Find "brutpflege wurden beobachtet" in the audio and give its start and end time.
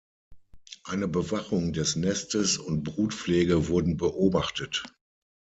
2.81-4.81